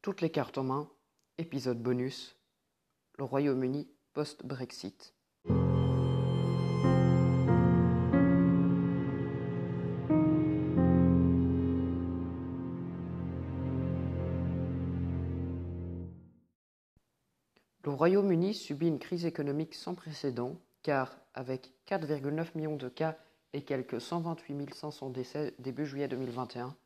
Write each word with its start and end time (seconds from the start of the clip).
Toutes 0.00 0.20
les 0.20 0.30
cartes 0.30 0.58
en 0.58 0.62
main, 0.62 0.88
épisode 1.38 1.82
bonus, 1.82 2.36
le 3.16 3.24
Royaume-Uni 3.24 3.88
post-Brexit. 4.12 5.12
Le 17.82 17.90
Royaume-Uni 17.90 18.54
subit 18.54 18.86
une 18.86 19.00
crise 19.00 19.26
économique 19.26 19.74
sans 19.74 19.96
précédent 19.96 20.60
car, 20.84 21.18
avec 21.34 21.72
4,9 21.88 22.56
millions 22.56 22.76
de 22.76 22.88
cas 22.88 23.18
et 23.52 23.62
quelques 23.62 24.00
128 24.00 24.74
500 24.74 25.10
décès 25.10 25.54
début 25.58 25.86
juillet 25.86 26.06
2021, 26.06 26.76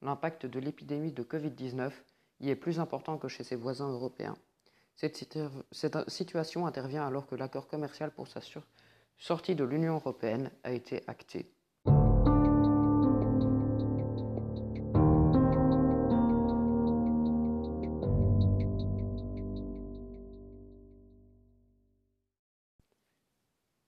l'impact 0.00 0.46
de 0.46 0.58
l'épidémie 0.58 1.12
de 1.12 1.22
Covid-19 1.22 1.92
y 2.42 2.50
est 2.50 2.56
plus 2.56 2.80
important 2.80 3.16
que 3.16 3.28
chez 3.28 3.44
ses 3.44 3.56
voisins 3.56 3.88
européens. 3.88 4.36
Cette, 4.96 5.16
situation 6.08 6.66
intervient 6.66 7.06
alors 7.06 7.26
que 7.26 7.34
l'accord 7.34 7.66
commercial 7.66 8.10
pour 8.10 8.28
sa 8.28 8.40
sortie 9.18 9.54
de 9.54 9.64
l'Union 9.64 9.94
européenne 9.94 10.50
a 10.64 10.72
été 10.72 11.02
acté. 11.06 11.50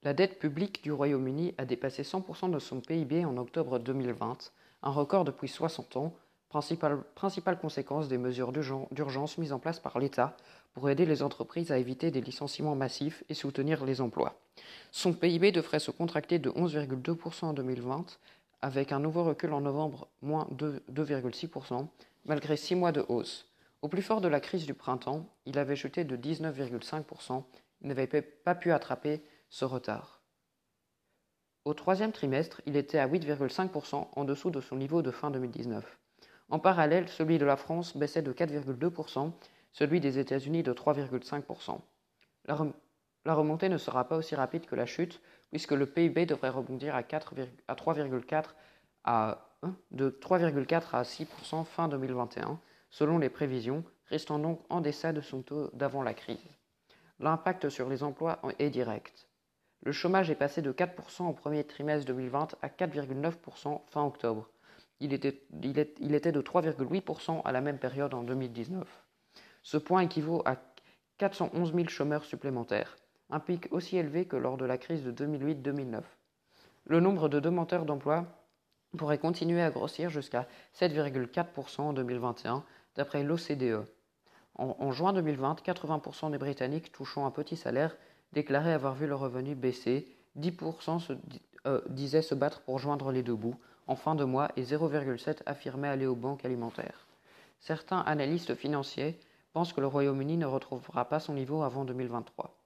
La 0.02 0.12
dette 0.12 0.38
publique 0.38 0.82
du 0.82 0.92
Royaume-Uni 0.92 1.54
a 1.56 1.64
dépassé 1.64 2.02
100% 2.02 2.50
de 2.50 2.58
son 2.58 2.80
PIB 2.80 3.24
en 3.24 3.38
octobre 3.38 3.78
2020, 3.78 4.52
un 4.82 4.90
record 4.90 5.24
depuis 5.24 5.48
60 5.48 5.96
ans, 5.96 6.14
principale, 7.14 7.58
conséquence 7.60 8.06
des 8.06 8.18
mesures 8.18 8.52
d'urgence 8.52 9.38
mises 9.38 9.52
en 9.52 9.58
place 9.58 9.80
par 9.80 9.98
l'État 9.98 10.36
pour 10.74 10.88
aider 10.88 11.04
les 11.04 11.22
entreprises 11.22 11.72
à 11.72 11.78
éviter 11.78 12.12
des 12.12 12.20
licenciements 12.20 12.76
massifs 12.76 13.24
et 13.28 13.34
soutenir 13.34 13.84
les 13.84 14.00
emplois. 14.00 14.38
Son 14.92 15.12
PIB 15.12 15.50
devrait 15.50 15.80
se 15.80 15.90
contracter 15.90 16.38
de 16.38 16.50
11,2% 16.50 17.46
en 17.46 17.52
2020, 17.54 18.18
avec 18.62 18.92
un 18.92 19.00
nouveau 19.00 19.24
recul 19.24 19.52
en 19.52 19.60
novembre, 19.62 20.06
moins 20.22 20.48
2,6%, 20.54 21.88
malgré 22.24 22.56
six 22.56 22.76
mois 22.76 22.92
de 22.92 23.04
hausse. 23.08 23.46
Au 23.82 23.88
plus 23.88 24.02
fort 24.02 24.20
de 24.20 24.28
la 24.28 24.40
crise 24.40 24.64
du 24.64 24.74
printemps, 24.74 25.26
il 25.46 25.58
avait 25.58 25.76
chuté 25.76 26.04
de 26.04 26.16
19,5%, 26.16 27.42
il 27.82 27.88
n'avait 27.88 28.06
pas 28.06 28.54
pu 28.54 28.72
attraper 28.72 29.22
ce 29.50 29.64
retard. 29.64 30.20
Au 31.64 31.74
troisième 31.74 32.12
trimestre, 32.12 32.60
il 32.66 32.76
était 32.76 32.98
à 32.98 33.08
8,5% 33.08 34.06
en 34.14 34.24
dessous 34.24 34.50
de 34.50 34.60
son 34.60 34.76
niveau 34.76 35.02
de 35.02 35.10
fin 35.10 35.30
2019. 35.30 35.84
En 36.50 36.58
parallèle, 36.58 37.08
celui 37.08 37.38
de 37.38 37.44
la 37.44 37.56
France 37.56 37.96
baissait 37.96 38.22
de 38.22 38.32
4,2%, 38.32 39.32
celui 39.72 40.00
des 40.00 40.18
États-Unis 40.18 40.62
de 40.62 40.72
3,5%. 40.72 41.78
La, 43.24 43.34
remontée 43.34 43.68
ne 43.68 43.78
sera 43.78 44.06
pas 44.06 44.16
aussi 44.16 44.34
rapide 44.34 44.66
que 44.66 44.74
la 44.74 44.86
chute, 44.86 45.20
puisque 45.50 45.72
le 45.72 45.86
PIB 45.86 46.26
devrait 46.26 46.50
rebondir 46.50 46.94
à, 46.94 47.02
3,4 47.02 48.44
à, 49.04 49.48
de 49.90 50.10
3,4 50.10 50.82
à 50.92 51.02
6% 51.02 51.64
fin 51.64 51.88
2021, 51.88 52.60
selon 52.90 53.18
les 53.18 53.30
prévisions, 53.30 53.82
restant 54.06 54.38
donc 54.38 54.60
en 54.68 54.80
deçà 54.80 55.12
de 55.12 55.20
son 55.20 55.42
taux 55.42 55.70
d'avant 55.72 56.02
la 56.02 56.14
crise. 56.14 56.38
L'impact 57.18 57.68
sur 57.68 57.88
les 57.88 58.02
emplois 58.02 58.40
est 58.58 58.70
direct. 58.70 59.28
Le 59.82 59.92
chômage 59.92 60.30
est 60.30 60.34
passé 60.34 60.62
de 60.62 60.72
4% 60.72 61.28
au 61.28 61.32
premier 61.32 61.64
trimestre 61.64 62.06
2020 62.06 62.56
à 62.62 62.68
4,9% 62.68 63.80
fin 63.86 64.04
octobre, 64.04 64.48
il 65.00 65.12
était, 65.12 65.32
de 65.32 66.42
3,8% 66.42 67.42
à 67.44 67.52
la 67.52 67.60
même 67.60 67.78
période 67.78 68.14
en 68.14 68.22
2019. 68.22 68.86
Ce 69.62 69.76
point 69.76 70.02
équivaut 70.02 70.42
à 70.44 70.56
411 71.18 71.74
000 71.74 71.88
chômeurs 71.88 72.24
supplémentaires, 72.24 72.96
un 73.30 73.40
pic 73.40 73.68
aussi 73.70 73.96
élevé 73.96 74.26
que 74.26 74.36
lors 74.36 74.56
de 74.56 74.64
la 74.64 74.78
crise 74.78 75.04
de 75.04 75.12
2008-2009. 75.12 76.02
Le 76.86 77.00
nombre 77.00 77.28
de 77.28 77.40
demandeurs 77.40 77.84
d'emploi 77.84 78.26
pourrait 78.96 79.18
continuer 79.18 79.62
à 79.62 79.70
grossir 79.70 80.10
jusqu'à 80.10 80.46
7,4% 80.78 81.80
en 81.80 81.92
2021, 81.92 82.64
d'après 82.96 83.22
l'OCDE. 83.22 83.86
En, 84.56 84.92
juin 84.92 85.12
2020, 85.12 85.62
80% 85.64 86.30
des 86.30 86.38
Britanniques 86.38 86.92
touchant 86.92 87.26
un 87.26 87.32
petit 87.32 87.56
salaire 87.56 87.96
déclaraient 88.32 88.72
avoir 88.72 88.94
vu 88.94 89.08
leur 89.08 89.18
revenu 89.18 89.56
baisser, 89.56 90.16
10% 90.38 91.00
se, 91.00 91.12
euh, 91.66 91.80
disaient 91.88 92.22
se 92.22 92.36
battre 92.36 92.60
pour 92.60 92.78
joindre 92.78 93.10
les 93.10 93.24
deux 93.24 93.34
bouts, 93.34 93.58
en 93.86 93.96
fin 93.96 94.14
de 94.14 94.24
mois 94.24 94.50
et 94.56 94.62
0,7 94.62 95.38
affirmait 95.46 95.88
aller 95.88 96.06
aux 96.06 96.16
banques 96.16 96.44
alimentaires. 96.44 97.06
Certains 97.60 98.00
analystes 98.00 98.54
financiers 98.54 99.18
pensent 99.52 99.72
que 99.72 99.80
le 99.80 99.86
Royaume-Uni 99.86 100.36
ne 100.36 100.46
retrouvera 100.46 101.08
pas 101.08 101.20
son 101.20 101.34
niveau 101.34 101.62
avant 101.62 101.84
2023. 101.84 102.56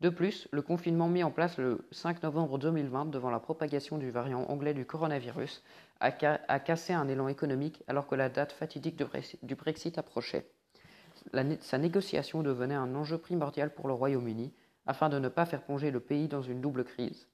De 0.00 0.10
plus, 0.10 0.46
le 0.52 0.62
confinement 0.62 1.08
mis 1.08 1.24
en 1.24 1.32
place 1.32 1.58
le 1.58 1.84
5 1.90 2.22
novembre 2.22 2.56
2020 2.58 3.06
devant 3.06 3.30
la 3.30 3.40
propagation 3.40 3.98
du 3.98 4.10
variant 4.10 4.44
anglais 4.44 4.72
du 4.72 4.86
coronavirus 4.86 5.64
a, 5.98 6.12
cassé 6.12 6.92
un 6.92 7.08
élan 7.08 7.26
économique 7.26 7.82
alors 7.88 8.06
que 8.06 8.14
la 8.14 8.28
date 8.28 8.52
fatidique 8.52 9.02
du 9.42 9.54
Brexit 9.56 9.98
approchait. 9.98 10.48
sa 11.60 11.78
négociation 11.78 12.44
devenait 12.44 12.76
un 12.76 12.94
enjeu 12.94 13.18
primordial 13.18 13.74
pour 13.74 13.88
le 13.88 13.94
Royaume-Uni 13.94 14.52
afin 14.86 15.08
de 15.08 15.18
ne 15.18 15.28
pas 15.28 15.46
faire 15.46 15.62
plonger 15.62 15.90
le 15.90 16.00
pays 16.00 16.28
dans 16.28 16.42
une 16.42 16.60
double 16.60 16.84
crise. 16.84 17.26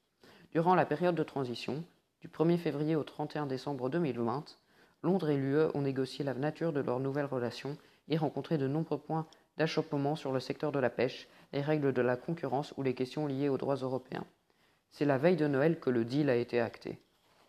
Durant 0.53 0.75
la 0.75 0.87
période 0.87 1.15
de 1.15 1.23
transition, 1.23 1.85
du 2.25 2.31
1er 2.31 2.57
février 2.57 2.97
au 2.97 3.03
31 3.03 3.45
décembre 3.45 3.91
2020, 3.91 4.57
Londres 5.03 5.29
et 5.29 5.37
l'UE 5.37 5.67
ont 5.75 5.83
négocié 5.83 6.25
la 6.25 6.33
nature 6.33 6.73
de 6.73 6.81
leurs 6.81 6.99
nouvelles 6.99 7.27
relations 7.27 7.77
et 8.09 8.17
rencontré 8.17 8.57
de 8.57 8.67
nombreux 8.67 8.97
points 8.97 9.27
d'achoppement 9.59 10.17
sur 10.17 10.33
le 10.33 10.41
secteur 10.41 10.73
de 10.73 10.79
la 10.79 10.89
pêche, 10.89 11.29
les 11.53 11.61
règles 11.61 11.93
de 11.93 12.01
la 12.01 12.17
concurrence 12.17 12.73
ou 12.79 12.83
les 12.83 12.95
questions 12.95 13.27
liées 13.27 13.51
aux 13.51 13.59
droits 13.59 13.77
européens. 13.77 14.25
C'est 14.91 15.05
la 15.05 15.19
veille 15.19 15.37
de 15.37 15.47
Noël 15.47 15.79
que 15.79 15.91
le 15.91 16.07
deal 16.07 16.31
a 16.31 16.37
été 16.37 16.61
acté. 16.61 16.99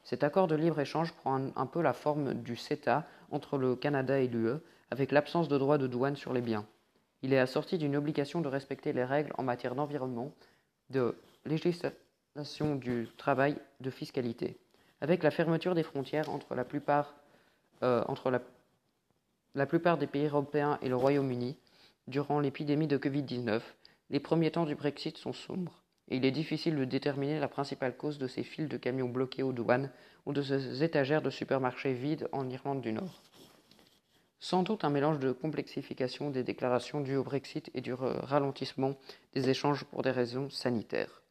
Cet 0.04 0.26
accord 0.26 0.48
de 0.48 0.56
libre-échange 0.56 1.14
prend 1.14 1.40
un, 1.56 1.66
peu 1.68 1.82
la 1.82 1.94
forme 1.94 2.34
du 2.34 2.58
CETA 2.58 3.08
entre 3.32 3.58
le 3.58 3.78
Canada 3.78 4.20
et 4.20 4.28
l'UE, 4.28 4.58
avec 4.92 5.14
l'absence 5.14 5.48
de 5.48 5.58
droits 5.58 5.78
de 5.78 5.88
douane 5.88 6.18
sur 6.18 6.34
les 6.34 6.42
biens. 6.42 6.66
Il 7.22 7.32
est 7.32 7.40
assorti 7.40 7.78
d'une 7.78 7.96
obligation 7.96 8.42
de 8.42 8.50
respecter 8.50 8.92
les 8.92 9.06
règles 9.06 9.32
en 9.38 9.44
matière 9.44 9.74
d'environnement, 9.74 10.34
de 10.90 11.16
législation 11.46 12.76
du 12.76 13.08
travail, 13.16 13.58
de 13.80 13.90
fiscalité. 13.90 14.60
Avec 15.02 15.24
la 15.24 15.32
fermeture 15.32 15.76
des 15.76 15.84
frontières 15.84 16.30
entre 16.30 16.56
la 16.56 16.64
plupart, 16.64 17.16
euh, 17.84 18.04
la 19.54 19.66
plupart 19.66 19.98
des 19.98 20.08
pays 20.08 20.26
européens 20.26 20.80
et 20.82 20.90
le 20.90 20.96
Royaume-Uni, 20.96 21.58
durant 22.08 22.40
l'épidémie 22.40 22.88
de 22.88 22.98
Covid-19, 22.98 23.62
les 24.10 24.20
premiers 24.20 24.52
temps 24.52 24.66
du 24.66 24.76
Brexit 24.76 25.18
sont 25.18 25.34
sombres, 25.34 25.84
et 26.08 26.18
il 26.18 26.26
est 26.26 26.32
difficile 26.32 26.76
de 26.76 26.86
déterminer 26.86 27.40
la 27.40 27.48
principale 27.48 27.98
cause 27.98 28.18
de 28.18 28.28
ces 28.28 28.44
files 28.44 28.68
de 28.68 28.78
camions 28.78 29.10
bloqués 29.10 29.44
aux 29.44 29.54
douanes 29.54 29.92
ou 30.26 30.34
de 30.34 30.42
ces 30.42 30.84
étagères 30.84 31.22
de 31.22 31.30
supermarchés 31.30 31.94
vides 31.94 32.28
en 32.32 32.50
Irlande 32.50 32.82
du 32.82 32.94
Nord. 32.94 33.22
Sans 34.40 34.64
doute 34.64 34.84
un 34.84 34.90
mélange 34.90 35.20
de 35.20 35.32
complexification 35.32 36.30
des 36.30 36.44
déclarations 36.44 37.02
dues 37.02 37.16
au 37.16 37.24
Brexit 37.24 37.72
et 37.74 37.82
du 37.82 37.94
ralentissement 37.94 38.96
des 39.34 39.50
échanges 39.50 39.86
pour 39.86 40.04
des 40.04 40.12
raisons 40.12 40.50
sanitaires. 40.50 41.24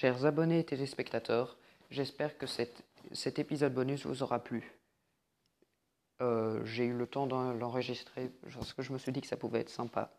Chers 0.00 0.24
abonnés 0.24 0.60
et 0.60 0.64
téléspectateurs, 0.64 1.58
j'espère 1.90 2.38
que 2.38 2.46
cet, 2.46 3.38
épisode 3.38 3.74
bonus 3.74 4.06
vous 4.06 4.22
aura 4.22 4.42
plu. 4.42 4.72
Euh, 6.22 6.64
j'ai 6.64 6.86
eu 6.86 6.96
le 6.96 7.06
temps 7.06 7.26
de 7.26 7.34
l'enregistrer 7.58 8.30
parce 8.50 8.72
que 8.72 8.80
je 8.80 8.94
me 8.94 8.98
suis 8.98 9.12
dit 9.12 9.20
que 9.20 9.26
ça 9.26 9.36
pouvait 9.36 9.60
être 9.60 9.68
sympa. 9.68 10.10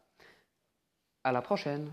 À 1.24 1.32
la 1.32 1.42
prochaine 1.42 1.92